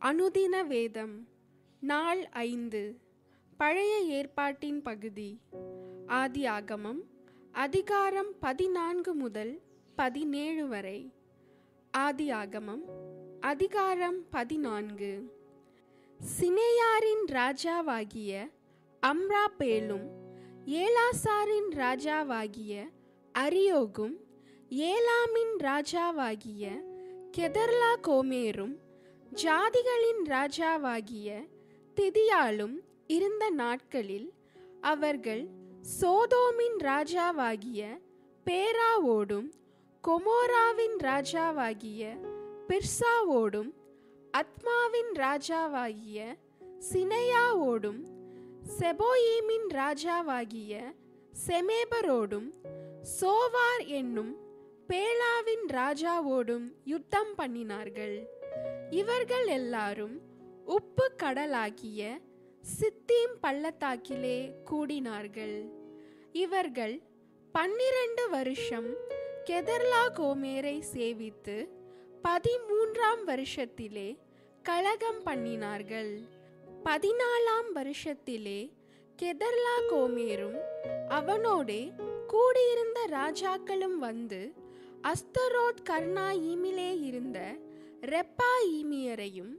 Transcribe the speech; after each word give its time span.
அனுதின 0.00 0.66
வேதம் 0.66 1.28
நாள் 1.80 2.28
ஐந்து. 2.28 2.98
பழைய 3.56 4.00
ஏற்பாட்டின் 4.00 4.82
பகுதி. 4.82 5.40
ஆதி 6.06 6.46
ஆகமம் 6.46 7.00
அதிகாரம் 7.52 8.38
பதினான்கு 8.40 9.14
முதல் 9.14 9.60
பதினேழு 9.96 10.68
வரை. 10.68 11.12
ஆதி 11.90 12.32
ஆகமம் 12.32 12.82
அதிகாரம் 13.40 14.28
பதினான்கு. 14.30 15.38
சினேயாரின் 16.40 17.24
ராஜாவாகிய 17.26 18.50
அம்ராபேலும் 19.06 20.06
ஏலாசாரின் 20.66 21.70
ராஜாவாகிய 21.70 22.88
அரியோகும் 23.38 24.16
ஏலாமின் 24.68 25.56
ராஜாவாகிய 25.58 26.80
கெதர்லா 27.36 27.96
கோமேரும் 28.02 28.76
ஜாதிகளின் 29.32 30.22
ராஜாவாகிய 30.26 31.48
திதியாலும் 31.96 32.76
இருந்த 33.06 33.50
நாட்களில் 33.50 34.32
அவர்கள் 34.80 35.48
சோதோமின் 36.00 36.78
ராஜாவாகிய 36.80 38.00
பேராவோடும் 38.46 39.48
கொமோராவின் 40.04 40.98
ராஜாவாகிய 41.00 42.02
பிர்சாவோடும் 42.68 43.70
அத்மாவின் 44.30 45.12
ராஜாவாகிய 45.14 46.36
சினையாவோடும் 46.92 48.00
செபோயீமின் 48.78 49.68
ராஜாவாகிய 49.70 50.94
செமேபரோடும் 51.46 52.50
சோவார் 53.20 53.86
என்னும் 53.86 54.36
பேலாவின் 54.88 55.66
ராஜாவோடும் 55.68 56.72
யுத்தம் 56.84 57.34
பண்ணினார்கள். 57.38 58.39
இவர்கள் 58.90 59.46
எல்லாரும் 59.46 60.20
உப்பு 60.64 61.12
கடலாகிய 61.22 62.20
சித்தீம் 62.80 63.36
பள்ளத்தாக்கிலே 63.42 64.52
கூடினார்கள். 64.70 65.70
இவர்கள் 66.32 67.02
பன்னிரண்டு 67.52 68.28
வருஷம் 68.30 68.90
கெதர்லா 69.44 70.02
கோமேரை 70.14 70.82
சேவித்து 70.94 71.68
பதிமூன்றாம் 72.24 73.22
வருஷத்திலே 73.26 74.18
கலகம் 74.62 75.22
பண்ணினார்கள். 75.26 76.12
பதினாலாம் 76.84 77.70
வருஷத்திலே 77.74 78.72
கெதர்லா 79.22 79.76
கோமேரும் 79.90 80.58
அவனோடே 81.08 81.92
கூடியிருந்த 82.26 83.00
ராஜாக்களும் 83.10 83.98
வந்து 83.98 84.52
அஸ்தரோத் 85.02 85.82
கர்ணாயிமிலே 85.90 87.02
இருந்த 87.02 87.38
ரெப்பாயிமியரையும் 88.10 89.52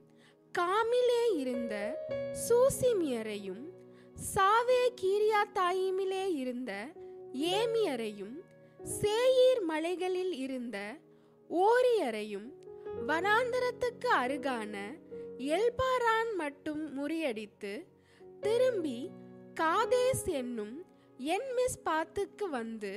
காமிலே 0.56 1.24
இருந்த 1.36 1.76
சூசிமியரையும் 2.46 3.62
சாவே 4.28 4.82
கீரியா 5.02 5.42
தாயிமிலே 5.54 6.26
இருந்த 6.36 6.72
ஏமியரையும் 7.52 8.36
சேயீர் 8.80 9.64
மலைகளில் 9.64 10.34
இருந்த 10.38 10.78
ஓரியரையும் 11.50 12.50
வனாந்தரத்துக்கு 13.08 14.10
அருகான 14.22 14.76
எல்பாரான் 15.56 16.32
மட்டும் 16.36 16.84
முறியடித்து 16.98 17.74
திரும்பி 18.42 19.00
காதேஸ் 19.62 20.26
என்னும் 20.34 20.76
என் 21.20 21.50
மிஸ் 21.56 21.82
பாத்துக்கு 21.86 22.46
வந்து 22.50 22.94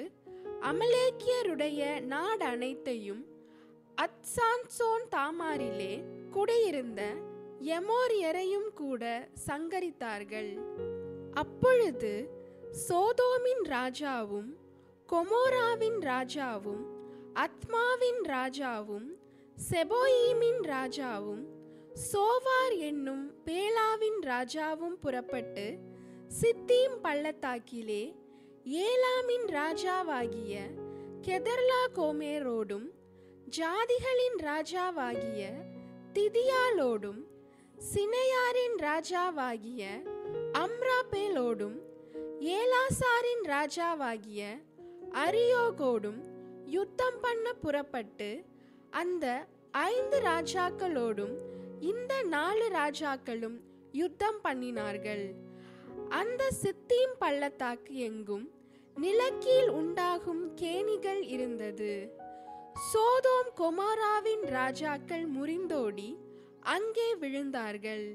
அமலேக்கியருடைய 0.68 1.80
நாடு 2.06 2.44
அனைத்தையும் 2.46 3.22
அத்சான்சோன் 3.98 5.08
தாமாரிலே 5.08 6.04
குடியிருந்த 6.30 7.02
எமோரியரையும் 7.60 8.74
கூட 8.74 9.28
சங்கரித்தார்கள். 9.46 10.58
அப்பொழுது 11.32 12.28
சோதோமின் 12.88 13.64
ராஜாவும் 13.68 14.50
கொமோராவின் 15.08 16.00
ராஜாவும் 16.02 16.84
அத்மாவின் 17.34 18.22
ராஜாவும் 18.26 19.08
செபோயீமின் 19.70 20.62
ராஜாவும் 20.64 21.44
சோவார் 22.12 22.78
என்னும் 22.78 23.32
பேலாவின் 23.44 24.20
ராஜாவும் 24.22 24.96
புறப்பட்டு 25.00 25.78
சித்தீம் 26.40 26.96
பள்ளத்தாக்கிலே 27.02 28.14
ஏலாமின் 28.64 29.48
ராஜாவாகிய 29.48 30.54
கெதர்லா 31.26 31.82
கோமேரோடும் 31.94 32.93
ஜாதிகளின் 33.48 34.38
ராஜாவாகிய 34.40 35.42
திதியாலோடும் 36.12 37.20
சினையாரின் 37.92 38.76
ராஜாவாகிய 38.78 39.82
அம்ராபேலோடும் 40.52 41.76
ஏலாசாரின் 42.40 43.44
ராஜாவாகிய 43.44 44.60
அரியோகோடும் 45.12 46.20
யுத்தம் 46.66 47.20
பண்ண 47.20 47.52
புறப்பட்டு 47.52 48.44
அந்த 48.90 49.46
ஐந்து 49.72 50.20
ராஜாக்களோடும் 50.20 51.34
இந்த 51.80 52.22
நாலு 52.22 52.68
ராஜாக்களும் 52.68 53.56
யுத்தம் 53.92 54.40
பண்ணினார்கள். 54.44 55.34
அந்த 56.08 56.50
சித்தீம் 56.62 57.14
பள்ளத்தாக்கு 57.18 57.96
எங்கும் 57.96 58.52
நிலக்கீழ் 58.96 59.68
உண்டாகும் 59.68 60.54
கேணிகள் 60.54 61.22
இருந்தது. 61.22 62.16
சோதோம் 62.76 63.50
கொமாராவின் 63.54 64.44
ராஜாக்கள் 64.48 65.26
முறிந்தோடி 65.26 66.18
அங்கே 66.60 67.08
விழுந்தார்கள். 67.14 68.06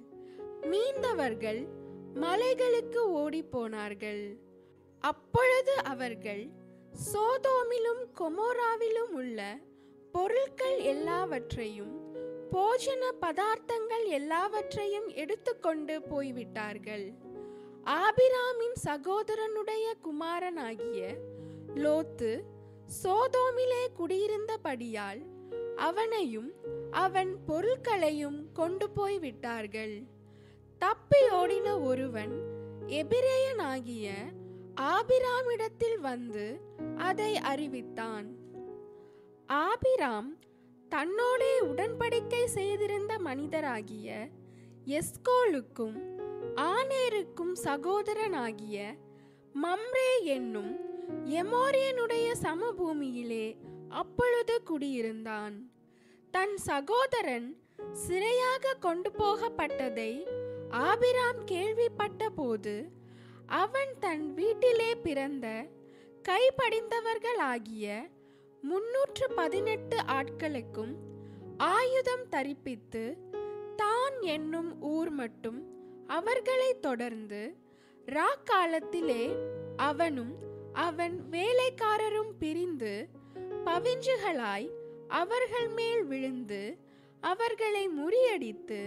மீந்தவர்கள் 0.71 1.61
மலைகளுக்கு 2.15 3.01
ஓடி 3.21 3.41
போனார்கள் 3.43 4.23
அப்பொழுது 5.03 5.73
அவர்கள் 5.83 6.43
சோதோமிலும் 7.13 8.03
கொமோராவிலும் 8.19 9.13
உள்ள 9.13 9.59
பொருட்கள் 10.11 10.79
எல்லாவற்றையும் 10.93 11.95
போஜன 12.51 13.03
பதார்த்தங்கள் 13.21 14.05
எல்லாவற்றையும் 14.07 15.07
எடுத்துக்கொண்டு 15.07 16.01
போய்விட்டார்கள். 16.01 17.13
ஆபிராமின் 17.85 18.77
சகோதரனுடைய 18.87 19.85
குமாரனாகிய 20.01 21.17
லோத்து 21.83 22.31
சோதோமிலே 23.03 23.87
குடியிருந்தபடியால் 23.99 25.21
அவனையும் 25.75 26.51
அவன் 26.91 27.45
பொருட்களையும் 27.45 28.51
கொண்டு 28.51 28.89
போய் 28.89 29.19
விட்டார்கள் 29.19 30.03
தப்பி 30.77 31.17
ஓடின 31.29 31.83
ஒருவன் 31.83 32.41
எபிரேயனாகிய 32.87 34.11
ஆபிராமிடத்தில் 34.81 35.99
வந்து 35.99 36.61
அதை 36.97 37.37
அறிவித்தான். 37.37 38.35
ஆபிராம் 39.45 40.39
தன்னோடே 40.89 41.59
உடன்படிக்கை 41.59 42.45
செய்திருந்த 42.45 43.17
மனிதராகிய 43.17 44.29
எஸ்கோலுக்கும் 44.85 45.97
ஆனேருக்கும் 46.55 47.53
சகோதரனாகிய 47.63 48.97
மம்ரே 49.63 50.23
என்னும் 50.23 50.88
எமோரியனுடைய 51.09 52.31
சமபூமியிலே 52.43 53.57
அப்பொழுது 53.89 54.61
குடியிருந்தான். 54.65 55.69
தன் 56.31 56.57
சகோதரன் 56.57 57.55
சிறையாக 57.93 58.73
கொண்டு 58.79 59.11
போகப்பட்டதை 59.17 60.25
ஆபிராம் 60.69 61.43
கேள்விப்பட்ட 61.43 62.29
போது 62.29 62.91
அவன் 63.45 63.99
தன் 63.99 64.33
வீட்டிலே 64.33 64.95
பிறந்த 64.95 65.65
கைப்படிந்தவர்களாகிய 66.29 68.09
முன்னூற்று 68.61 69.27
பதினெட்டு 69.35 69.97
ஆட்களுக்கும் 69.97 70.93
ஆயுதம் 71.57 72.29
தரிப்பித்து 72.29 73.17
தான் 73.75 74.21
என்னும் 74.21 74.81
ஊர் 74.81 75.09
மட்டும் 75.09 75.67
அவர்களை 76.07 76.79
தொடர்ந்து 76.79 77.55
ராக்காலத்திலே 78.07 79.37
அவனும் 79.75 80.47
அவன் 80.79 81.15
வேலைக்காரரும் 81.31 82.33
பிரிந்து 82.39 83.07
பவிஞ்சுகளாய் 83.65 84.69
அவர்கள் 85.07 85.69
மேல் 85.69 86.03
விழுந்து 86.03 86.77
அவர்களை 87.19 87.89
முறியடித்து 87.89 88.81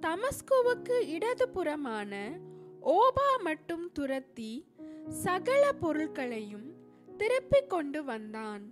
தமஸ்குவுக்கு 0.00 0.96
இடதுபுறமான 1.16 2.12
ஓபா 2.80 3.28
மட்டும் 3.42 3.92
துரத்தி 3.92 4.52
சகல 5.08 5.72
பொருட்களையும் 5.72 6.68
திருப்பிக் 7.16 7.70
கொண்டு 7.70 8.04
வந்தான். 8.04 8.64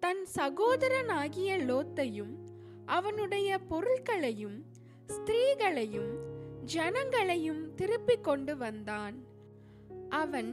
தன் 0.00 0.22
சகோதரனாகிய 0.36 1.50
லோத்தையும் 1.68 2.34
அவனுடைய 2.86 3.58
பொருட்களையும் 3.58 4.58
ஸ்திரீகளையும் 5.06 6.12
ஜனங்களையும் 6.74 7.62
திருப்பிக் 7.74 8.24
கொண்டு 8.24 8.56
வந்தான். 8.56 9.16
அவன் 10.08 10.50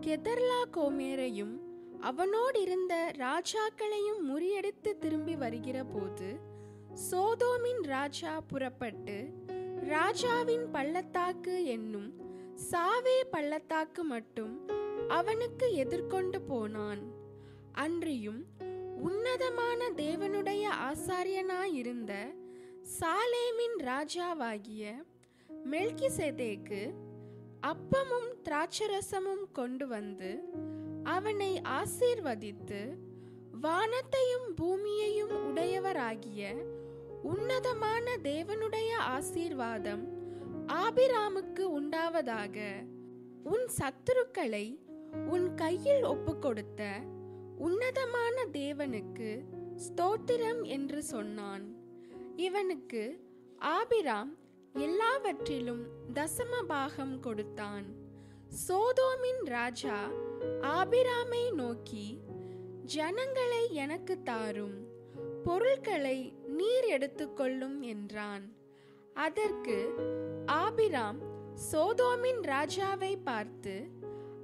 கெதர்லா 0.00 0.64
கோமேரையும் 0.76 1.54
அவனோடிருந்த 2.02 3.12
ராஜாக்களையும் 3.18 4.20
முறியடித்து 4.28 4.98
திரும்பி 4.98 5.36
வருகிற 5.36 5.84
போது 5.84 6.28
சோதோமின் 7.10 7.82
ராஜா 7.84 8.40
புறப்பட்டு 8.40 9.16
ராஜாவின் 9.88 10.70
பள்ளத்தாக்கு 10.70 11.64
என்னும் 11.64 12.10
சாவே 12.70 13.20
பள்ளத்தாக்கு 13.30 14.04
மட்டும் 14.04 14.66
அவனுக்கு 15.08 15.74
எதிர்கொண்டு 15.74 16.40
போனான். 16.40 17.02
அன்றியும் 17.72 18.46
உன்னதமான 18.96 19.90
தேவனுடைய 19.96 20.68
ஆசாரியனாயிருந்த 20.82 22.12
சாலேமின் 23.00 23.78
ராஜாவாகிய 23.84 24.84
மெல்கிசேதேக்கு 25.70 26.94
அப்பமும் 27.62 28.30
திராட்சரசமும் 28.44 29.44
கொண்டு 29.52 29.86
வந்து 29.86 30.40
அவனை 31.04 31.60
ஆசீர்வதித்து 31.60 32.98
வானத்தையும் 33.60 34.54
பூமியையும் 34.54 35.34
உடையவராகிய 35.48 36.54
உன்னதமான 37.22 38.16
தேவனுடைய 38.22 38.90
ஆசீர்வாதம் 38.96 40.04
ஆபிராமுக்கு 40.66 41.64
உண்டாவதாக 41.80 42.56
உன் 43.44 43.66
சத்துருக்களை 43.78 44.78
உன் 45.26 45.54
கையில் 45.54 46.02
ஒப்புக்கொடுத்த 46.02 46.82
உன்னதமான 47.56 48.44
தேவனுக்கு 48.52 49.44
ஸ்தோத்திரம் 49.76 50.62
என்று 50.62 51.02
சொன்னான். 51.02 51.64
இவனுக்கு 52.36 53.24
ஆபிராம் 53.58 54.38
எல்லாவற்றிலும் 54.74 55.86
தசம 56.14 56.62
பாகம் 56.66 57.20
கொடுத்தான். 57.20 57.84
சோதோமின் 58.68 59.42
ராஜா 59.44 60.08
ஆபிராமை 60.60 61.54
நோக்கி 61.54 62.20
ஜனங்களை 62.84 63.72
எனக்கு 63.72 64.22
தாரும் 64.22 64.88
பொருள்களை 65.44 66.34
நீர் 66.46 66.84
எடுத்துக்கொள்ளும் 66.84 67.80
என்றான். 67.80 68.54
அதற்கு 69.14 69.94
ஆபிராம் 70.46 71.18
சோதோமின் 71.72 72.42
ராஜாவை 72.42 73.16
பார்த்து 73.24 73.88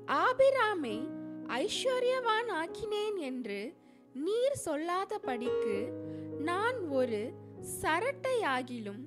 ஆபிராமை 0.07 1.09
ஐஸ்வர்யவான் 1.47 2.51
ஆக்கினேன் 2.51 3.17
என்று 3.17 3.75
நீர் 4.13 4.57
சொல்லாதபடிக்கு 4.65 5.93
நான் 6.39 6.89
ஒரு 6.89 7.33
சரட்டையாகிலும் 7.83 9.05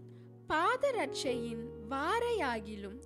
பாதரட்சையின் 0.49 1.69
வாரையாகிலும் 1.89 2.99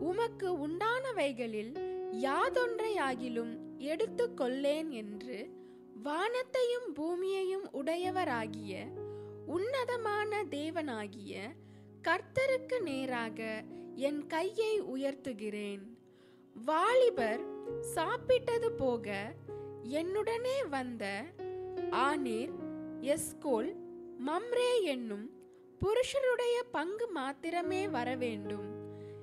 உமக்கு 0.00 0.68
உண்டானவைகளில் 0.68 1.78
யாதொன்றையாகிலும் 2.12 3.58
எடுத்துக்கொள்ளேன் 3.78 4.88
என்று 4.88 5.50
வானத்தையும் 6.02 6.92
பூமியையும் 6.92 7.72
உடையவராகிய 7.72 8.86
உன்னதமான 9.46 10.44
தேவனாகிய 10.44 11.38
கர்த்தருக்கு 12.02 12.80
நேராக 12.80 13.64
என் 13.94 14.26
கையை 14.26 14.82
உயர்த்துகிறேன். 14.82 15.96
வாலிபர் 16.64 17.40
சாப்பிட்டது 17.94 18.70
போக 18.70 19.34
என்னுடனே 19.82 20.68
வந்த 20.68 21.24
ஆனேர் 21.90 22.52
எஸ்கோல் 23.00 23.74
மம்ரே 24.26 24.82
என்னும் 24.82 25.30
புருஷருடைய 25.84 26.62
பங்கு 26.72 27.10
மாத்திரமே 27.10 27.88
வர 27.88 28.16
வேண்டும் 28.16 28.66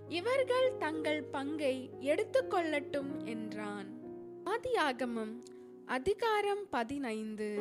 இவர்கள் 0.08 0.78
தங்கள் 0.78 1.24
பங்கை 1.24 1.90
எடுத்துக்கொள்ளட்டும் 2.02 3.24
என்றான். 3.24 3.88
ஆதியாகமம் 4.46 5.44
அதிகாரம் 5.86 6.70
பதினைந்து. 6.70 7.60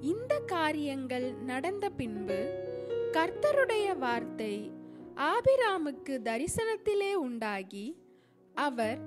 இந்த 0.00 0.38
காரியங்கள் 0.38 1.32
நடந்த 1.32 1.90
பின்பு 1.90 2.38
கர்த்தருடைய 3.12 3.98
வார்த்தை 3.98 4.70
ஆபிராமுக்கு 5.16 6.18
தரிசனத்திலே 6.24 7.12
உண்டாகி 7.12 7.96
அவர் 8.54 8.98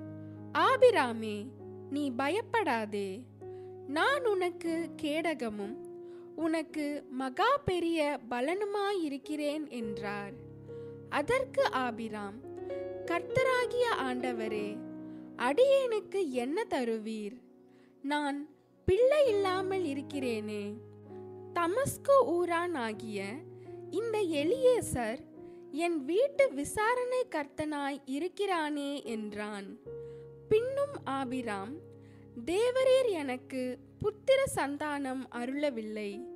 ஆபிராமே 0.52 1.46
நீ 1.90 2.10
பயப்படாதே. 2.10 3.22
நான் 3.86 4.26
உனக்கு 4.26 4.90
கேடகமும் 5.02 5.76
உனக்கு 6.40 7.04
மகா 7.10 7.48
பெரிய 7.64 8.18
பலனுமாயிருக்கிறேன் 8.30 9.64
என்றார். 9.68 10.32
அதற்கு 11.08 11.62
ஆபிராம் 11.70 12.38
கர்த்தராகிய 13.06 13.86
ஆண்டவரே 13.98 14.68
அடியேனுக்கு 15.36 16.20
என்ன 16.30 16.64
தருவீர்? 16.70 17.36
நான் 18.02 18.38
பிள்ளை 18.84 19.28
இல்லாமல் 19.28 19.84
இருக்கிறேனே. 19.84 20.64
தமஸ்கு 21.54 22.16
ஊரான் 22.28 22.76
ஆகிய 22.76 23.28
இந்த 23.90 24.18
எலியேசர் 24.18 25.20
என் 25.70 26.04
வீட்டு 26.04 26.52
விசாரணை 26.52 27.22
கர்த்தனாய் 27.30 28.00
இருக்கிறானே 28.06 29.04
என்றான். 29.04 29.68
பின்னும் 30.48 30.96
ஆபிராம் 31.04 31.74
தேவரீர் 32.44 33.10
எனக்கு 33.12 33.78
புத்திர 34.02 34.40
சந்தானம் 34.56 35.24
அருளவில்லை. 35.30 36.29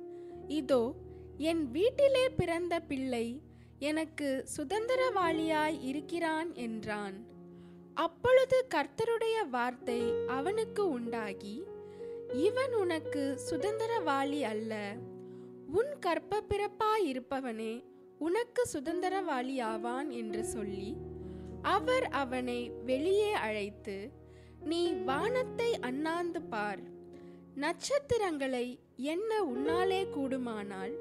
இதோ 0.47 0.95
என் 1.37 1.63
வீட்டிலே 1.71 2.29
பிறந்த 2.29 2.79
பிள்ளை 2.79 3.41
எனக்கு 3.79 4.45
சுதந்திரவாளியாய் 4.57 5.77
இருக்கிறான் 5.81 6.53
என்றான். 6.53 7.15
அப்பொழுது 7.93 8.67
கர்த்தருடைய 8.75 9.49
வார்த்தை 9.49 10.01
அவனுக்கு 10.27 10.89
உண்டாகி 10.89 11.63
இவன் 12.33 12.73
உனக்கு 12.73 13.39
சுதந்திரவாளி 13.49 14.41
அல்ல. 14.41 14.73
உன் 15.71 15.93
கற்ப 15.99 16.41
பிறப்பாயிருப்பவனே 16.49 17.73
உனக்கு 18.19 18.67
சுதந்திரவாளி 18.73 19.61
ஆவான் 19.61 20.09
என்று 20.09 20.45
சொல்லி 20.45 20.97
அவர் 21.61 22.03
அவனை 22.03 22.69
வெளியே 22.69 23.31
அழைத்து 23.31 24.11
நீ 24.59 24.91
வானத்தை 24.91 25.79
அண்ணாந்து 25.79 26.41
பார். 26.41 26.79
நட்சத்திரங்களை 27.55 28.79
என்ன 28.97 29.43
உன்னாலே 29.43 30.09
கூடுமானால் 30.09 30.93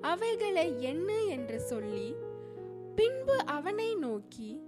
அவைகளை 0.00 0.82
என்ன 0.82 1.22
என்று 1.22 1.60
சொல்லி 1.60 2.14
பின்பு 2.94 3.44
அவனை 3.44 3.94
நோக்கி 3.94 4.60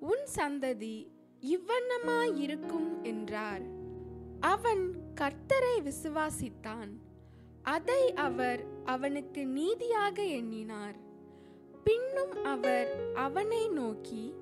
உன் 0.00 0.24
சந்ததி 0.36 1.10
இவ்வண்ணமாயிருக்கும் 1.42 3.02
என்றார். 3.02 3.62
அவன் 4.40 4.94
கர்த்தரை 5.14 5.76
விசுவாசித்தான். 5.82 6.90
அதை 7.62 8.12
அவர் 8.12 8.64
அவனுக்கு 8.84 9.46
நீதியாக 9.46 10.22
எண்ணினார். 10.22 10.96
பின்னும் 11.84 12.44
அவர் 12.44 13.14
அவனை 13.14 13.68
நோக்கி 13.68 14.34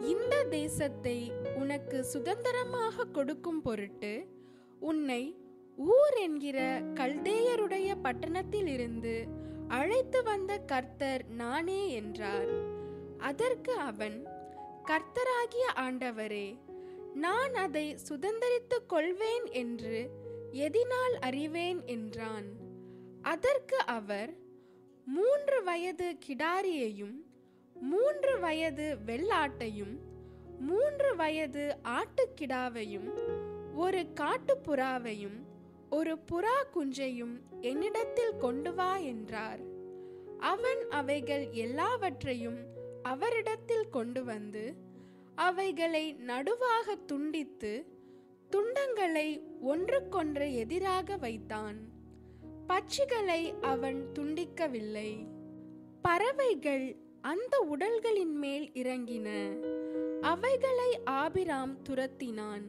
இந்த 0.00 0.44
தேசத்தை 0.44 1.32
உனக்கு 1.56 2.04
சுதந்திரமாக 2.04 3.04
கொடுக்கும் 3.04 3.62
பொருட்டு 3.62 4.26
உன்னை 4.78 5.36
ஊர் 5.78 6.14
என்கிற 6.14 6.80
கல்தேயருடைய 6.94 7.94
பட்டணத்திலிருந்து 8.02 9.28
அழைத்து 9.68 10.22
வந்த 10.22 10.58
கர்த்தர் 10.58 11.24
நானே 11.26 11.92
என்றார். 11.92 12.48
அதற்கு 13.18 13.72
அவன் 13.72 14.26
கர்த்தராகிய 14.84 15.66
ஆண்டவரே 15.74 16.58
நான் 17.14 17.54
அதை 17.54 17.96
சுதந்திரித்துக் 18.08 18.86
கொள்வேன் 18.86 19.46
என்று 19.46 20.10
எதினால் 20.52 21.18
அறிவேன் 21.20 21.86
என்றான். 21.86 22.46
அதற்கு 23.22 23.78
அவர் 23.78 24.36
மூன்று 25.04 25.62
வயது 25.62 26.18
கிடாரியையும் 26.26 27.16
மூன்று 27.74 28.38
வயது 28.38 28.96
வெள்ளாட்டையும் 29.06 29.98
மூன்று 30.60 31.16
வயது 31.16 31.76
ஆட்டுக்கிடாவையும் 31.82 33.10
ஒரு 33.74 34.12
காட்டுப்புறாவையும் 34.20 35.46
ஒரு 35.90 36.18
புறா 36.30 36.56
குஞ்சையும் 36.74 37.40
என்னிடத்தில் 37.60 38.36
கொண்டு 38.36 38.74
வா 38.74 38.96
என்றார். 38.96 39.60
அவன் 40.38 40.90
அவைகள் 40.90 41.48
எல்லாவற்றையும் 41.50 42.58
அவரிடத்தில் 43.02 43.88
கொண்டு 43.90 44.24
வந்து 44.24 44.74
அவைகளை 45.34 46.16
நடுவாக 46.26 47.04
துண்டித்து 47.06 47.86
துண்டங்களை 48.50 49.42
ஒன்றுக்கொன்று 49.60 50.54
எதிராக 50.54 51.16
வைத்தான். 51.16 51.76
பட்சிகளை 52.68 53.60
அவன் 53.60 54.08
துண்டிக்கவில்லை. 54.18 55.26
பறவைகள் 56.02 56.96
அந்த 57.20 57.60
உடல்களின் 57.60 58.36
மேல் 58.36 58.70
இறங்கின. 58.74 59.58
அவைகளை 60.20 61.00
ஆபிராம் 61.04 61.76
துரத்தினான். 61.88 62.62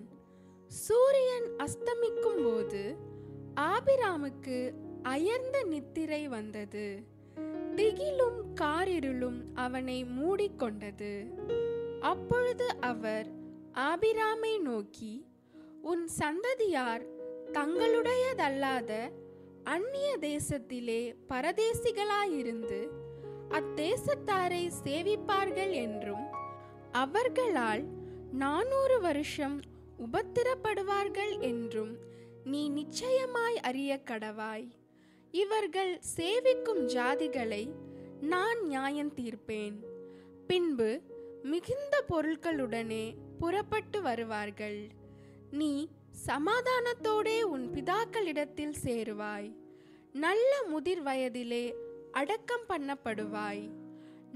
சூரியன் 0.68 1.56
அஸ்தமிக்கும் 1.58 2.44
போது 2.44 2.96
ஆபிராமுக்கு 3.56 4.74
அயர்ந்த 5.04 5.64
நித்திரை 5.64 6.28
வந்தது. 6.28 7.06
திகிலும் 7.76 8.54
காரிருளும் 8.62 9.44
அவனை 9.54 10.06
மூடிக்கொண்டது. 10.06 11.34
அப்பொழுது 12.00 12.78
அவர் 12.80 13.28
ஆபிராமை 13.74 14.60
நோக்கி 14.60 15.26
உன் 15.82 16.08
சந்ததியார் 16.08 17.04
தங்களுடையதல்லாத 17.54 19.12
அந்நிய 19.64 20.18
தேசத்திலே 20.18 21.16
பரதேசிகளாயிருந்து 21.30 22.90
அத்தேசத்தாரை 23.50 24.72
சேவிப்பார்கள் 24.84 25.72
என்றும் 25.72 26.26
அவர்களால் 26.92 27.84
நானூறு 28.32 29.00
வருஷம் 29.00 29.60
உபத்திரப்படுவார்கள் 30.00 31.40
என்றும் 31.40 31.98
நீ 32.44 32.70
நிச்சயமாய் 32.70 33.60
அறிய 33.60 34.02
கடவாய். 34.06 34.68
இவர்கள் 35.32 36.00
சேவிக்கும் 36.16 36.86
ஜாதிகளை 36.86 37.72
நான் 38.22 38.66
நியாயம் 38.66 39.14
தீர்ப்பேன். 39.16 39.76
பின்பு 40.48 41.02
மிகுந்த 41.44 42.04
பொருட்களுடனே 42.10 43.14
புறப்பட்டு 43.40 44.02
வருவார்கள். 44.02 44.88
நீ 45.52 45.90
சமாதானத்தோடே 46.28 47.42
உன் 47.42 47.74
பிதாக்களிடத்தில் 47.74 48.74
சேருவாய். 48.84 49.56
நல்ல 50.14 50.64
முதிர் 50.68 51.04
வயதிலே 51.04 51.74
அடக்கம் 52.12 52.66
பண்ணப்படுவாய். 52.70 53.70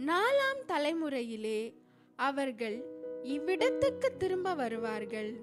நாலாம் 0.05 0.65
தலைமுறையிலே 0.67 1.73
அவர்கள் 2.15 2.83
இவ்விடத்துக்கு 3.23 4.17
திரும்ப 4.17 4.53
வருவார்கள். 4.53 5.35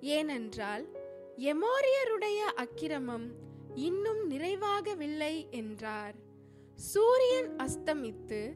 ஏனென்றால் 0.00 0.97
எமோரியருடைய 1.38 2.38
அக்கிரமம் 2.54 3.32
இன்னும் 3.74 4.30
நிறைவாகவில்லை 4.30 5.50
என்றார். 5.50 6.14
சூரியன் 6.74 7.56
அஸ்தமித்து 7.56 8.54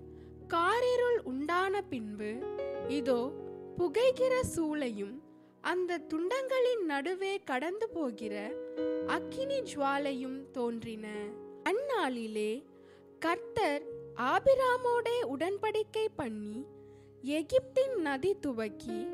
காரிருள் 0.49 1.19
உண்டான 1.23 1.83
பின்பு 1.83 2.39
இதோ 2.89 3.33
புகைகிற 3.79 4.41
சூளையும் 4.57 5.23
அந்த 5.61 5.99
துண்டங்களின் 5.99 6.85
நடுவே 6.85 7.41
கடந்து 7.41 7.89
போகிற 7.89 8.53
அக்கினி 9.07 9.63
ஜுவாலையும் 9.63 10.51
தோன்றின. 10.51 11.07
அந்நாளிலே 11.65 12.65
கர்த்தர் 13.19 13.83
ஆபிராமோடே 14.17 15.19
உடன்படிக்கை 15.37 16.07
பண்ணி 16.17 16.67
எகிப்தின் 17.23 17.97
நதி 17.97 18.39
துவக்கி 18.39 19.07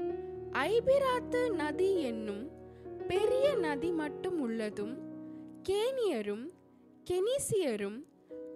ஐபிராத்து 0.53 1.51
நதி 1.51 2.03
என்னும் 2.03 2.58
பெரிய 3.09 3.55
நதி 3.55 3.91
மட்டும் 3.91 4.41
உள்ளதும் 4.41 4.95
கேனியரும் 5.69 6.47
கெனிசியரும் 7.11 7.99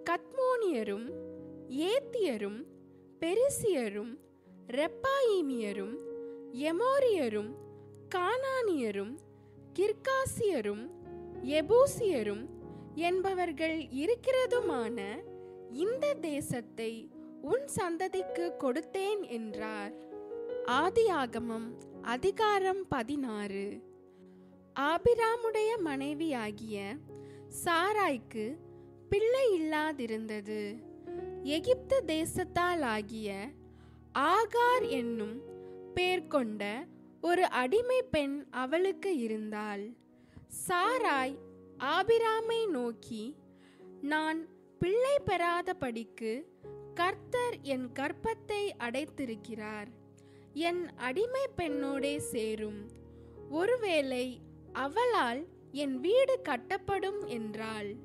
கத்மோனியரும் 0.09 1.07
ஏத்தியரும் 1.69 2.59
பெரிசியரும் 3.19 4.13
ரெப்பாயிமியரும் 4.67 5.95
எமோரியரும் 6.53 7.51
கானானியரும் 8.15 9.13
கிர்காசியரும் 9.79 10.83
எபூசியரும் 11.43 12.45
என்பவர்கள் 12.93 13.77
இருக்கிறதுமான 13.79 14.97
இந்த 15.71 16.13
தேசத்தை 16.13 17.09
உன் 17.41 17.65
சந்ததிக்கு 17.75 18.45
கொடுத்தேன் 18.59 19.29
என்றார். 19.29 19.93
ஆதியாகமம் 20.65 21.67
அதிகாரம் 22.01 22.87
பதினாறு. 22.87 23.91
ஆபிராமுடைய 24.79 25.79
மனைவியாகிய 25.79 26.95
சாராய்க்கு 27.65 28.57
பிள்ளை 29.09 29.61
இல்லாதிருந்தது. 29.61 30.75
எகிப்து 31.43 32.03
தேசத்தால் 32.07 32.81
ஆகிய 32.81 33.47
ஆகார் 34.13 34.89
என்னும் 34.89 35.41
பேர் 35.93 36.27
கொண்ட 36.27 36.85
ஒரு 37.21 37.45
அடிமை 37.45 38.03
பெண் 38.03 38.45
அவளுக்கு 38.49 39.17
இருந்தாள். 39.17 39.89
சாராய் 40.67 41.37
ஆபிராமை 41.77 42.69
நோக்கி 42.69 43.35
நான் 44.01 44.47
பிள்ளை 44.79 45.19
பெறாதபடிக்கு 45.25 46.43
கர்த்தர் 46.93 47.61
என் 47.61 47.89
கற்பத்தை 47.99 48.69
அடைத்திருக்கிறார். 48.77 49.87
என் 50.53 50.89
அடிமை 50.95 51.47
பெண்ணோடே 51.57 52.17
சேரும். 52.17 52.89
ஒருவேளை 53.49 54.51
அவளால் 54.73 55.47
என் 55.71 55.99
வீடு 55.99 56.39
கட்டப்படும் 56.43 57.25
என்றாள். 57.25 57.95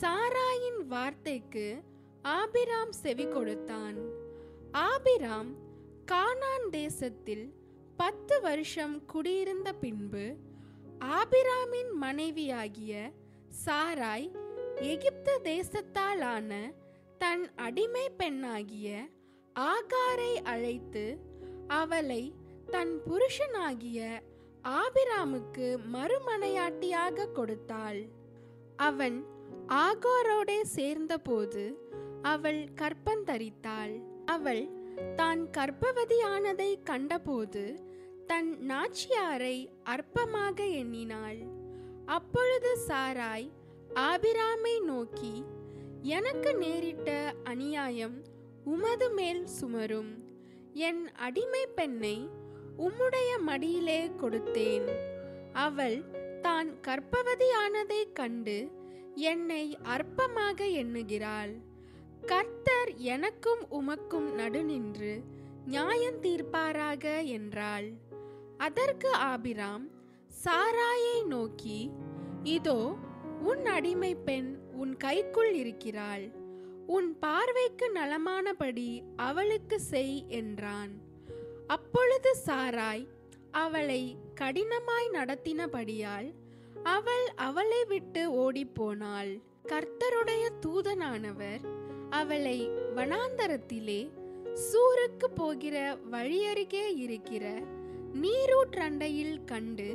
சாராயின் 0.00 0.86
வார்த்தைக்கு 0.86 1.82
ஆபிராம் 2.22 2.92
செவி 2.92 3.28
கொடுத்தான். 3.28 3.96
ஆபிராம் 4.72 5.54
கானான் 6.12 6.70
தேசத்தில் 6.70 7.54
பத்து 7.96 8.40
வருஷம் 8.40 9.04
குடியிருந்த 9.04 9.72
பின்பு 9.72 10.36
ஆபிராமின் 10.98 11.92
மனைவியாகிய 11.92 13.10
சாராய் 13.64 14.34
எகிப்து 14.74 15.40
தேசத்தாலான 15.42 16.72
தன் 17.18 17.54
அடிமை 17.54 18.10
பெண்ணாகிய 18.10 19.08
ஆகாரை 19.54 20.34
அழைத்து 20.42 21.18
அவளை 21.68 22.34
தன் 22.70 23.00
புருஷனாகிய 23.06 24.22
ஆபிராமுக்கு 24.74 25.66
மறுமனையாட்டியாக 25.92 27.26
கொடுத்தாள். 27.32 28.00
அவன் 28.76 29.18
ஆகோரோடே 29.68 30.60
சேர்ந்தபோது 30.62 31.64
அவள் 32.22 32.62
கற்பந்தரித்தாள் 32.80 33.94
அவள் 34.24 34.64
தான் 35.16 35.42
கர்ப்பவதியானதை 35.56 36.70
கண்டபோது 36.82 37.64
தன் 38.26 38.50
நாச்சியாரை 38.70 39.56
அற்பமாக 39.84 40.58
எண்ணினாள். 40.80 41.40
அப்பொழுது 42.06 42.70
சாராய் 42.88 43.48
ஆபிராமை 43.94 44.74
நோக்கி 44.82 45.34
எனக்கு 46.16 46.50
நேரிட்ட 46.56 47.10
அநியாயம் 47.44 48.16
உமது 48.64 49.08
மேல் 49.10 49.44
சுமரும். 49.46 50.10
என் 50.72 51.02
அடிமை 51.26 51.66
பெண்ணை 51.66 52.16
உம்முடைய 52.78 53.30
மடியிலே 53.38 54.00
கொடுத்தேன். 54.20 54.88
அவள் 55.52 55.98
தான் 56.40 56.70
கர்ப்பவதியானதை 56.86 58.12
கண்டு 58.12 58.70
என்னை 59.14 59.78
அற்பமாக 59.84 60.58
எண்ணுகிறாள். 60.72 61.54
கர்த்தர் 62.26 62.90
எனக்கும் 62.96 63.62
உமக்கும் 63.70 64.28
நடுநின்று 64.34 65.22
நியாயம் 65.66 66.20
தீர்ப்பாராக 66.20 67.24
என்றாள். 67.24 67.88
அதற்கு 68.56 69.10
ஆபிராம் 69.12 69.86
சாராயை 70.44 71.18
நோக்கி 71.26 71.90
இதோ 72.42 72.96
உன் 73.42 73.64
அடிமை 73.66 74.14
பெண் 74.14 74.50
உன் 74.72 74.96
கைக்குள் 74.96 75.54
இருக்கிறாள். 75.54 76.24
உன் 76.86 77.18
பார்வைக்கு 77.18 77.86
நலமானபடி 77.94 78.90
அவளுக்கு 79.16 79.80
செய் 79.80 80.16
என்றான். 80.28 80.92
அப்பொழுது 81.66 82.36
சாராய் 82.46 83.06
அவளை 83.50 84.16
கடினமாய் 84.40 85.08
நடத்தினபடியால் 85.12 86.34
அவள் 86.82 87.26
அவளை 87.36 87.84
விட்டு 87.84 88.22
ஓடிப்போனாள். 88.30 89.40
கர்த்தருடைய 89.64 90.48
தூதனானவர் 90.66 91.60
அவளை 92.10 92.68
வனாந்தரத்திலே 92.68 94.10
சூருக்கு 94.54 95.30
போகிற 95.30 95.98
வழியருகே 96.10 96.96
இருக்கிற 96.96 97.60
நீரூற்றண்டையில் 98.14 99.44
கண்டு 99.44 99.88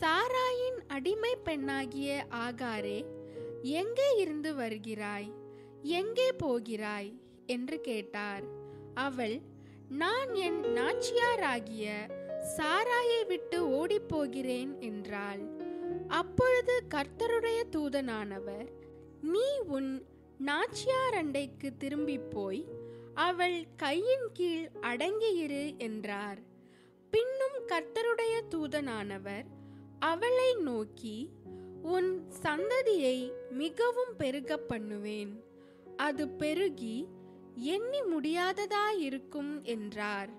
சாராயின் 0.00 0.80
அடிமை 0.86 1.36
பெண்ணாகிய 1.36 2.26
ஆகாரே 2.30 3.04
எங்கே 3.62 4.16
இருந்து 4.16 4.54
வருகிறாய்? 4.54 5.32
எங்கே 5.82 6.32
போகிறாய்? 6.32 7.20
என்று 7.46 7.80
கேட்டார். 7.80 8.42
அவள் 8.94 9.40
நான் 9.88 10.34
என் 10.34 10.64
நாச்சியாராகிய 10.64 11.88
சாராயை 12.56 13.26
விட்டு 13.26 13.66
ஓடிப்போகிறேன் 13.68 14.78
என்றாள். 14.78 15.40
அப்பொழுது 16.08 16.82
கர்த்தருடைய 16.94 17.62
தூதனானவர் 17.72 18.68
நீ 19.22 19.58
உன் 19.66 20.06
நாச்சியார் 20.38 21.14
அண்டைக்கு 21.14 21.76
திரும்பிப் 21.78 22.30
போய் 22.30 22.66
அவள் 23.14 23.66
கையின் 23.76 24.28
கீழ் 24.32 24.68
அடங்கியிரு 24.82 25.76
என்றார். 25.76 26.38
பின்னும் 27.10 27.66
கர்த்தருடைய 27.66 28.40
தூதனானவர் 28.50 29.44
அவளை 29.98 30.54
நோக்கி 30.54 31.30
உன் 31.82 32.22
சந்ததியை 32.42 33.32
மிகவும் 33.50 34.16
பெருக 34.16 34.56
பண்ணுவேன். 34.56 35.44
அது 35.96 36.28
பெருகி 36.28 37.08
எண்ணி 37.58 38.02
முடியாததாயிருக்கும் 38.02 39.62
என்றார். 39.62 40.30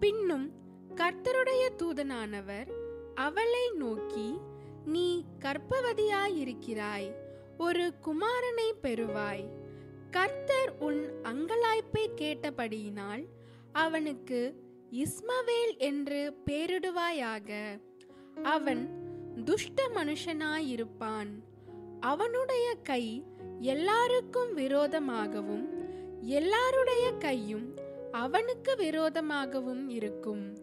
பின்னும் 0.00 0.52
கர்த்தருடைய 0.94 1.68
தூதனானவர் 1.76 2.70
அவளை 3.14 3.70
நோக்கி 3.74 4.38
நீ 4.84 5.24
கற்பவதியாயிருக்கிறாய் 5.38 7.12
ஒரு 7.58 7.92
குமாரனை 8.04 8.72
பெறுவாய். 8.82 9.48
கர்த்தர் 10.10 10.78
உன் 10.78 11.10
அங்கலாய்ப்பை 11.22 12.08
கேட்டபடியினால் 12.16 13.26
அவனுக்கு 13.72 14.64
இஸ்மவேல் 14.92 15.76
என்று 15.76 16.34
பேரிடுவாயாக. 16.46 17.80
அவன் 18.42 18.90
துஷ்ட 19.44 19.88
மனுஷனாயிருப்பான். 19.88 21.30
அவனுடைய 22.00 22.74
கை 22.82 23.24
எல்லாருக்கும் 23.60 24.54
விரோதமாகவும் 24.54 25.75
எல்லாருடைய 26.26 27.12
கையும் 27.12 27.74
அவனுக்கு 28.12 28.76
விரோதமாகவும் 28.76 29.88
இருக்கும். 29.88 30.56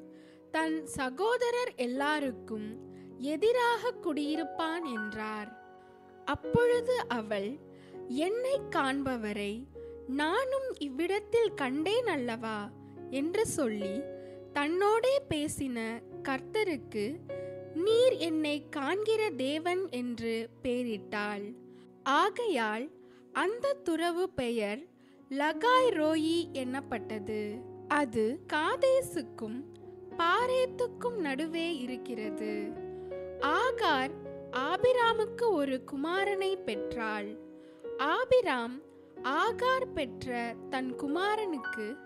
தன் 0.51 0.85
சகோதரர் 0.85 1.75
எல்லாருக்கும் 1.75 2.91
எதிராக 3.17 3.93
குடியிருப்பான் 4.01 4.83
என்றார். 4.83 5.81
அப்பொழுது 6.25 7.05
அவள் 7.07 7.59
என்னை 8.07 8.61
காண்பவரை 8.69 9.67
நானும் 10.07 10.75
இவ்விடத்தில் 10.79 11.53
கண்டேன் 11.53 12.07
அல்லவா? 12.07 12.71
என்று 13.09 13.45
சொல்லி 13.45 14.01
தன்னோடே 14.53 15.19
பேசின 15.29 16.03
கர்த்தருக்கு 16.23 17.19
நீர் 17.73 18.13
என்னை 18.13 18.69
காண்கிற 18.69 19.29
தேவன் 19.29 19.89
என்று 19.89 20.49
பெயரிட்டாள் 20.63 21.55
ஆகையால் 22.03 22.91
அந்த 23.31 23.73
துறவு 23.73 24.29
பெயர் 24.29 24.87
லகாய் 25.29 25.89
ரோயி 25.89 26.51
எனப்பட்டது 26.51 27.61
அது 27.87 28.39
காதேசுக்கும் 28.53 29.63
பாரேத்துக்கும் 30.17 31.15
நடுவே 31.15 31.77
இருக்கிறது. 31.77 32.71
ஆகார் 33.39 34.09
ஆபிராமுக்கு 34.51 35.51
ஒரு 35.51 35.83
குமாரனை 35.91 36.63
பெற்றாள். 36.63 37.37
ஆபிராம் 37.97 38.81
ஆகார் 39.23 39.93
பெற்ற 39.93 40.55
தன் 40.69 40.95
குமாரனுக்கு 40.95 41.97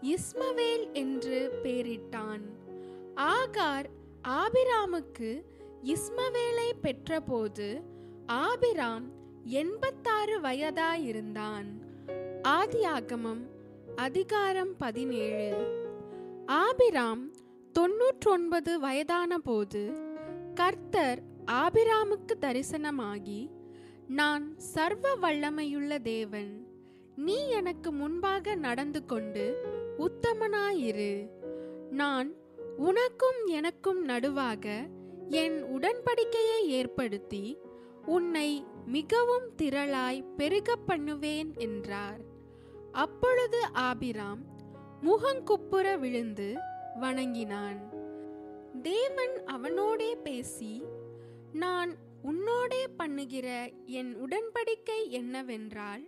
இஸ்மவேல் 0.00 0.92
என்று 0.92 1.58
பெயரிட்டான். 1.62 2.42
ஆகார் 3.16 3.86
ஆபிராமுக்கு 4.28 5.42
இஸ்மவேலை 5.84 6.72
பெற்றபோது 6.82 7.82
ஆபிராம் 8.26 9.04
எண்பத்தாறு 9.44 10.40
வயதாயிருந்தான். 10.40 11.85
ஆதியாகமம் 12.46 13.40
அதிகாரம் 13.96 14.76
பதினேழு. 14.76 15.46
ஆபிராம் 16.46 17.32
தொன்னூற்றொன்பது 17.72 18.78
வயதான 18.78 19.38
போது 19.38 19.92
கர்த்தர் 20.54 21.22
ஆபிராமுக்கு 21.46 22.34
தரிசனமாகி 22.40 23.50
நான் 24.08 24.58
சர்வ 24.58 25.16
வல்லமையுள்ள 25.16 25.98
தேவன். 26.02 26.66
நீ 27.16 27.48
எனக்கு 27.48 27.92
முன்பாக 27.92 28.54
நடந்து 28.54 29.04
கொண்டு 29.04 29.64
உத்தமனாயிரு. 29.98 31.28
நான் 31.90 32.32
உனக்கும் 32.76 33.46
எனக்கும் 33.46 34.08
நடுவாக 34.08 34.88
என் 35.28 35.64
உடன்படிக்கையை 35.64 36.62
ஏற்படுத்தி 36.62 37.58
உன்னை 38.06 38.64
மிகவும் 38.86 39.52
திரளாய் 39.62 40.24
பெருக 40.36 40.76
பண்ணுவேன் 40.76 41.54
என்றார். 41.56 42.34
அப்பொழுது 42.96 43.60
ஆபிராம் 43.72 44.42
முகங்குப்புற 45.02 45.98
விழுந்து 45.98 46.56
வணங்கினான். 47.00 47.78
தேவன் 48.82 49.44
அவனோடே 49.46 50.16
பேசி 50.16 50.82
நான் 51.52 51.96
உன்னோடே 52.22 52.88
பண்ணுகிற 52.96 53.70
என் 53.86 54.12
உடன்படிக்கை 54.16 55.08
என்னவென்றால் 55.08 56.04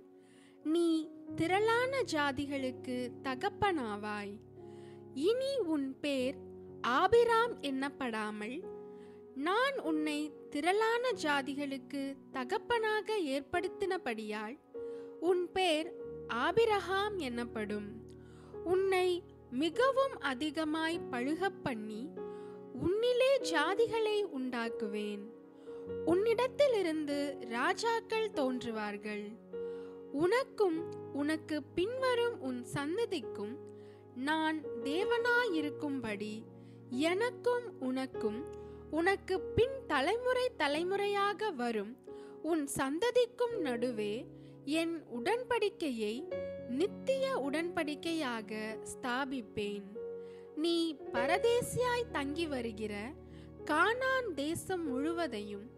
நீ 0.62 1.08
திரளான 1.36 2.02
ஜாதிகளுக்கு 2.12 2.96
தகப்பனாவாய். 3.22 4.34
இனி 5.14 5.58
உன் 5.66 5.96
பேர் 6.00 6.36
ஆபிராம் 6.80 7.54
என்னப்படாமல் 7.60 8.58
நான் 9.34 9.78
உன்னை 9.80 10.32
திரளான 10.50 11.10
ஜாதிகளுக்கு 11.22 12.16
தகப்பனாக 12.30 13.18
ஏற்படுத்தினபடியால் 13.18 14.58
உன் 15.20 15.52
பேர் 15.52 15.88
ஆபிரகாம் 16.28 17.18
எனப்படும் 17.18 17.86
உன்னை 18.64 19.22
மிகவும் 19.50 20.20
அதிகமாய் 20.20 21.00
பழுகப் 21.10 21.62
பண்ணி 21.62 22.08
உன்னிலே 22.82 23.40
ஜாதிகளை 23.40 24.24
உண்டாக்குவேன். 24.24 25.20
உன்னிடத்திலிருந்து 26.06 27.48
ராஜாக்கள் 27.48 28.30
தோன்றுவார்கள். 28.30 29.38
உனக்கும் 30.12 30.92
உனக்கு 31.12 31.62
பின்வரும் 31.62 32.40
உன் 32.40 32.64
சந்ததிக்கும் 32.74 33.56
நான் 34.14 34.62
தேவனாயிருக்கும்படி 34.84 36.42
எனக்கும் 36.88 37.80
உனக்கும் 37.80 38.44
உனக்கு 38.90 39.40
பின் 39.40 39.86
தலைமுறை 39.86 40.50
தலைமுறையாக 40.56 41.50
வரும் 41.50 41.96
உன் 42.42 42.68
சந்ததிக்கும் 42.76 43.56
நடுவே 43.56 44.26
என் 44.70 45.04
உடன்படிக்கையை 45.18 46.28
நித்திய 46.68 47.38
உடன்படிக்கையாக 47.38 48.78
ஸ்தாபிப்பேன். 48.82 49.86
நீ 50.56 50.94
பரதேசியாய் 51.12 52.10
தங்கி 52.12 52.46
வருகிற 52.46 53.12
கானான் 53.64 54.34
தேசம் 54.34 54.88
முழுவதையும் 54.88 55.70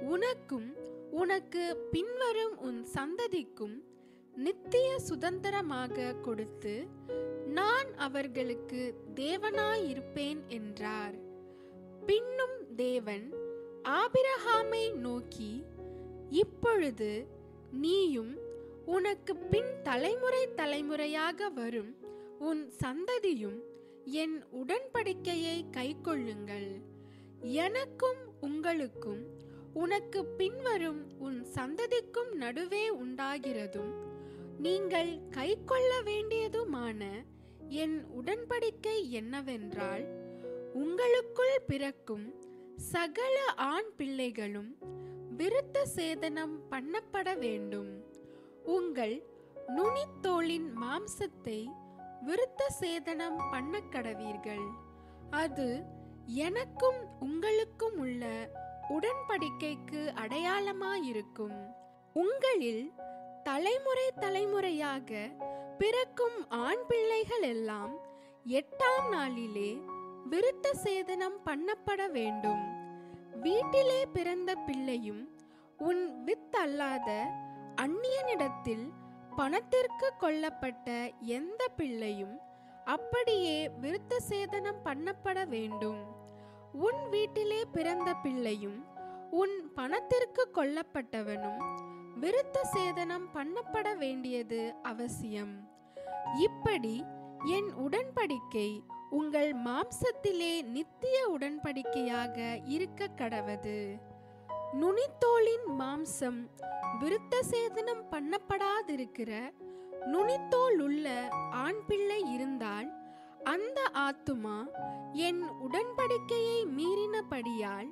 உனக்கும் 0.00 0.74
உனக்கு 1.10 1.76
பின்வரும் 1.90 2.58
உன் 2.58 2.86
சந்ததிக்கும் 2.94 3.76
நித்திய 4.34 4.98
சுதந்திரமாக 4.98 6.12
கொடுத்து 6.12 6.86
நான் 7.46 7.94
அவர்களுக்கு 7.96 8.94
தேவனாயிருப்பேன் 9.14 10.46
என்றார். 10.46 11.14
பின்னும் 12.06 12.74
தேவன் 12.76 13.32
ஆபிரகாமை 13.82 14.92
நோக்கி 14.92 15.64
இப்பொழுது 16.30 17.40
நீயும் 17.72 18.38
உனக்கு 18.86 19.36
பின் 19.36 19.82
தலைமுறை 19.82 20.54
தலைமுறையாக 20.54 21.48
வரும் 21.48 21.96
உன் 22.38 22.72
சந்ததியும் 22.80 23.60
என் 24.04 24.44
உடன்படிக்கையை 24.52 25.64
கைக்கொள்ளுங்கள். 25.70 26.82
எனக்கும் 27.40 28.34
உங்களுக்கும் 28.40 29.26
உனக்கு 29.74 30.24
பின்வரும் 30.24 31.18
உன் 31.18 31.46
சந்ததிக்கும் 31.54 32.32
நடுவே 32.32 32.90
உண்டாகிறதும் 32.90 33.94
நீங்கள் 34.58 35.28
கைக்கொள்ள 35.30 36.02
வேண்டியதுமான 36.02 37.04
என் 37.68 38.06
உடன்படிக்கை 38.24 39.08
என்னவென்றால் 39.08 40.04
உங்களுக்குள் 40.72 41.60
பிறக்கும் 41.66 42.34
சகல 42.76 43.44
ஆண் 43.56 43.94
பிள்ளைகளும் 43.96 44.76
விருத்த 45.36 45.86
சேதனம் 45.96 46.54
பண்ணப்பட 46.70 47.38
வேண்டும். 47.38 48.04
உங்கள் 48.62 49.22
நுனித்தோளின் 49.68 50.68
மாம்சத்தை 50.82 51.66
விருத்த 52.26 52.62
சேதனம் 52.80 53.50
பண்ண 53.50 53.80
கடவீர்கள். 53.90 54.66
அது 55.30 55.84
எனக்கும் 56.26 57.20
உங்களுக்கும் 57.20 57.98
உள்ள 57.98 58.50
உடன்படிக்கைக்கு 58.88 60.02
அடையாளமாயிருக்கும். 60.24 61.56
உங்களில் 62.12 62.92
தலைமுறை 63.42 64.10
தலைமுறையாக 64.20 65.30
பிறக்கும் 65.78 66.48
ஆண் 66.48 66.86
பிள்ளைகள் 66.86 67.40
எல்லாம் 67.40 67.94
எட்டாம் 68.46 69.08
நாளிலே 69.10 69.78
விருத்த 70.30 70.66
சேதனம் 70.84 71.38
பண்ணப்பட 71.44 72.10
வேண்டும். 72.10 72.71
வீட்டிலே 73.42 74.06
பிறந்த 74.06 74.54
பிள்ளையும் 74.54 75.22
உன் 75.78 76.02
வித்தல்லாத 76.26 77.08
அந்நியனிடத்தில் 77.76 78.84
பணத்திற்கு 79.36 80.08
கொல்லப்பட்ட 80.20 80.88
எந்த 81.20 81.68
பிள்ளையும் 81.76 82.34
அப்படியே 82.84 83.56
விருத்த 83.82 84.20
சேதனம் 84.28 84.80
பண்ணப்பட 84.84 85.48
வேண்டும். 85.48 86.00
உன் 86.72 87.00
வீட்டிலே 87.10 87.60
பிறந்த 87.72 88.14
பிள்ளையும் 88.14 88.78
உன் 89.30 89.56
பணத்திற்கு 89.74 90.44
கொல்லப்பட்டவனும் 90.54 91.60
விருத்த 92.20 92.58
சேதனம் 92.74 93.26
பண்ணப்பட 93.34 93.96
வேண்டியது 93.96 94.74
அவசியம். 94.82 95.54
இப்படி 96.38 97.04
என் 97.44 97.70
உடன்படிக்கை 97.76 98.70
உங்கள் 99.12 99.54
மாம்சத்திலே 99.54 100.62
நித்திய 100.62 101.16
உடன்படிக்கையாக 101.28 102.36
இருக்க 102.64 103.08
கடவது. 103.16 104.00
நுனித்தோலின் 104.72 105.66
மாம்சம் 105.78 106.38
விருத்த 107.00 107.40
சேதனம் 107.50 108.04
பண்ணப்படாதிருக்கிற 108.10 109.52
நுனித்தோல் 110.12 110.78
உள்ள 110.78 111.28
ஆண் 111.50 111.84
பிள்ளை 111.86 112.32
இருந்தால் 112.32 112.88
அந்த 113.44 113.80
ஆத்துமா 113.94 114.56
என் 115.12 115.42
உடன்படிக்கையை 115.42 116.64
மீறினபடியால் 116.76 117.90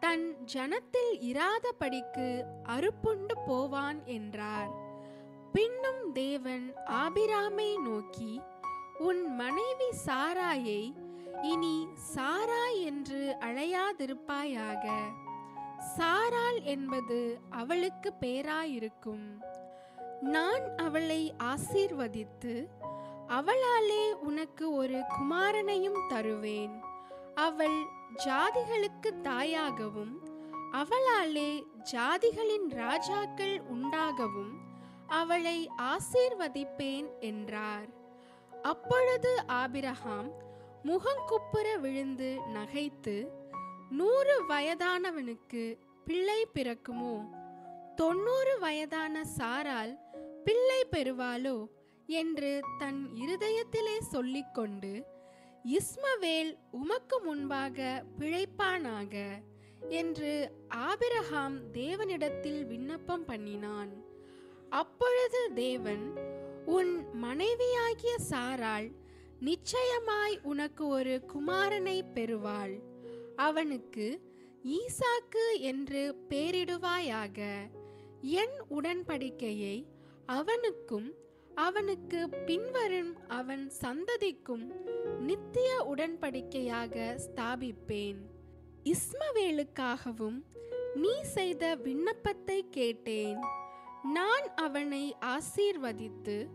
தன் 0.00 0.36
ஜனத்தில் 0.54 1.12
இராதபடிக்கு 1.20 2.44
அறுப்புண்டு 2.68 3.36
போவான் 3.46 4.04
என்றார். 4.04 4.70
பின்னும் 5.52 6.12
தேவன் 6.12 6.74
ஆபிராமை 6.86 7.80
நோக்கி 7.80 8.40
உன் 8.98 9.34
மனைவி 9.34 9.88
சாராயை 10.06 10.94
இனி 11.42 11.88
சாரா 11.94 12.66
என்று 12.66 13.36
அழையாதிருப்பாயாக. 13.40 14.92
சாராள் 15.98 16.62
என்பது 16.62 17.40
அவளுக்கு 17.50 18.12
பேராயிருக்கும். 18.20 19.42
நான் 20.22 20.76
அவளை 20.76 21.34
ஆசீர்வதித்து 21.38 22.66
அவளாலே 23.28 24.12
உனக்கு 24.12 24.72
ஒரு 24.72 25.02
குமாரனையும் 25.18 26.06
தருவேன். 26.08 26.80
அவள் 27.34 27.84
ஜாதிகளுக்கு 28.24 29.12
தாயாகவும் 29.22 30.14
அவளாலே 30.72 31.66
ஜாதிகளின் 31.92 32.68
ராஜாக்கள் 32.68 33.62
உண்டாகவும் 33.72 34.54
அவளை 35.06 35.70
ஆசீர்வதிப்பேன் 35.78 37.08
என்றார். 37.20 38.04
அப்பொழுது 38.62 39.44
ஆபிரஹாம் 39.48 40.30
முகங்குப்புற 40.84 41.80
விழுந்து 41.80 42.38
நகைத்து 42.54 43.26
நூறு 43.90 44.46
வயதானவனுக்கு 44.48 45.78
பிள்ளை 46.04 46.46
பிறக்குமோ? 46.54 47.28
தொண்ணூறு 47.94 48.58
வயதான 48.58 49.24
சாரால் 49.38 49.98
பிள்ளை 50.44 50.86
பெறுவாளோ? 50.90 51.66
என்று 52.06 52.60
தன் 52.78 53.08
இருதயத்திலே 53.14 53.98
சொல்லிக்கொண்டு 53.98 55.04
இஸ்மவேல் 55.64 56.56
உமக்கு 56.70 57.20
முன்பாக 57.20 58.04
பிழைப்பானாக? 58.18 59.28
என்று 59.88 60.52
ஆபிரகாம் 60.68 61.72
தேவனிடத்தில் 61.72 62.66
விண்ணப்பம் 62.66 63.24
பண்ணினான். 63.24 64.04
அப்பொழுது 64.70 65.50
தேவன் 65.54 66.34
உன் 66.66 66.92
மனைவியாகிய 67.12 68.16
சாராள் 68.30 68.92
நிச்சயமாய் 69.40 70.40
உனக்கு 70.42 70.86
ஒரு 70.86 71.22
குமாரனை 71.34 72.02
பெறுவாள். 72.14 72.82
அவனுக்கு 73.36 74.06
ஈசாக்கு 74.64 75.60
என்று 75.60 76.16
பெயரிடுவாயாக. 76.28 77.38
என் 78.20 78.56
உடன்படிக்கையை 78.70 79.86
அவனுக்கும் 80.26 81.14
அவனுக்கு 81.54 82.28
பின்வரும் 82.28 83.28
அவன் 83.28 83.72
சந்ததிக்கும் 83.82 84.64
நித்திய 85.18 85.70
உடன்படிக்கையாக 85.94 87.18
ஸ்தாபிப்பேன். 87.26 88.18
இஸ்மவேலுக்காகவும் 88.84 90.42
நீ 90.94 91.22
செய்த 91.22 91.74
விண்ணப்பத்தை 91.74 92.68
கேட்டேன். 92.70 93.38
நான் 94.12 94.54
அவனை 94.54 95.16
ஆசீர்வதித்து 95.20 96.46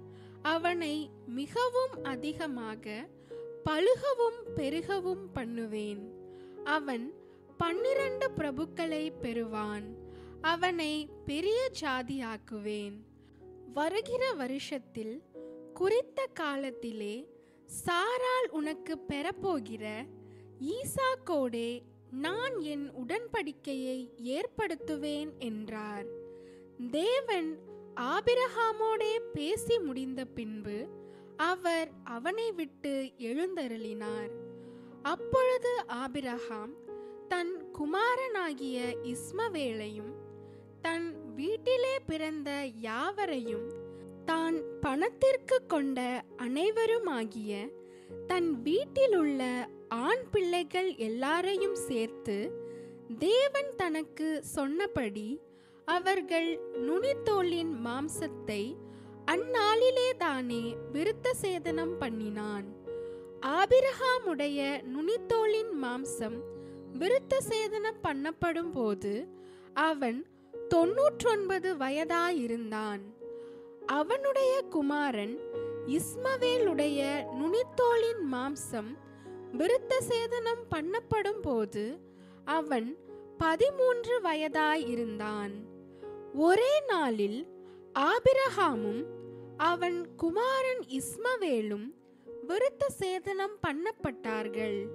அவனை 0.42 1.10
மிகவும் 1.26 2.04
அதிகமாக 2.04 3.08
பழுகவும் 3.66 4.40
பெருகவும் 4.56 5.32
பண்ணுவேன். 5.34 6.12
அவன் 6.64 7.14
பன்னிரண்டு 7.58 8.30
பிரபுக்களை 8.38 9.12
பெறுவான். 9.22 9.96
அவனை 10.42 11.10
பெரிய 11.26 11.72
ஜாதியாக்குவேன். 11.82 12.94
வருகிற 13.74 14.34
வருஷத்தில் 14.34 15.22
குறித்த 15.74 16.26
காலத்திலே 16.34 17.30
சாரால் 17.66 18.50
உனக்கு 18.50 19.00
பெறப்போகிற 19.08 20.08
ஈசாக்கோடே 20.60 21.82
நான் 22.12 22.60
என் 22.60 22.92
உடன்படிக்கையை 22.94 24.10
ஏற்படுத்துவேன் 24.24 25.38
என்றார். 25.38 26.21
தேவன் 26.90 27.58
ஆபிரகாமோடே 27.96 29.20
பேசி 29.34 29.80
முடிந்த 29.80 30.26
பின்பு 30.26 30.88
அவர் 31.36 31.90
அவனை 32.04 32.52
விட்டு 32.52 33.12
எழுந்தருளினார். 33.18 34.30
அப்பொழுது 35.02 35.84
ஆபிரகாம் 35.88 36.74
தன் 37.28 37.72
குமாரனாகிய 37.72 38.80
இஸ்மவேலையும் 39.04 40.14
தன் 40.82 41.34
வீட்டிலே 41.36 42.00
பிறந்த 42.06 42.66
யாவரையும் 42.66 43.70
தான் 44.26 44.56
பணத்திற்கு 44.82 45.66
கொண்ட 45.68 46.24
அனைவருமாகிய 46.38 47.70
தன் 48.28 48.62
வீட்டிலுள்ள 48.62 49.68
ஆண் 49.88 50.26
பிள்ளைகள் 50.32 50.96
எல்லாரையும் 50.96 51.76
சேர்த்து 51.76 52.52
தேவன் 53.20 53.76
தனக்கு 53.76 54.42
சொன்னபடி 54.44 55.42
அவர்கள் 55.96 56.50
நுனித்தோலின் 56.88 57.72
மாம்சத்தை 57.86 58.64
அந்நாளிலே 59.34 60.10
தானே 60.18 60.64
விருத்த 60.94 61.28
சேதனம் 61.42 61.94
பண்ணினான். 62.02 62.68
ஆபிரகாமுடைய 63.58 64.60
நுனித்தோலின் 64.94 65.74
மாம்சம் 65.84 66.38
விருத்த 67.02 67.34
சேதனம் 67.50 68.02
பண்ணப்படும் 68.08 68.72
போது 68.78 69.14
அவன் 69.88 70.20
தொன்னூற்றொன்பது 70.74 71.70
வயதாயிருந்தான். 71.84 73.02
அவனுடைய 74.00 74.54
குமாரன் 74.76 75.36
இஸ்மவேலுடைய 75.98 77.00
நுனித்தோலின் 77.40 78.24
மாம்சம் 78.34 78.92
விருத்த 79.60 79.94
சேதனம் 80.10 80.64
பண்ணப்படும் 80.74 81.42
போது 81.42 81.86
அவன் 82.60 82.90
பதிமூன்று 83.44 84.16
வயதாயிருந்தான். 84.30 85.54
ஒரே 86.34 86.82
நாளில் 86.88 87.48
ஆபிரகாமும் 87.94 89.06
அவன் 89.58 90.16
குமாரன் 90.16 90.84
இஸ்மவேலும் 90.88 91.94
விருத்த 92.48 92.84
சேதனம் 93.00 93.56
பண்ணப்பட்டார்கள். 93.68 94.88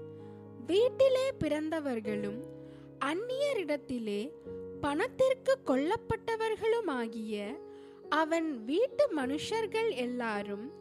வீட்டிலே 0.66 1.32
பிறந்தவர்களும் 1.38 2.40
அந்நியரிடத்திலே 2.98 4.32
பணத்திற்கு 4.80 5.58
கொல்லப்பட்டவர்களுமாகிய 5.66 7.60
அவன் 8.08 8.64
வீட்டு 8.64 9.08
மனுஷர்கள் 9.16 9.94
எல்லாரும் 9.94 10.72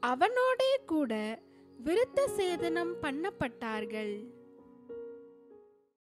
அவனோடே 0.00 0.76
கூட 0.86 1.40
விருத்த 1.84 2.28
சேதனம் 2.36 2.94
பண்ணப்பட்டார்கள். 3.02 4.39